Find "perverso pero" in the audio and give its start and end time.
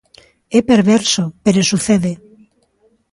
0.71-1.67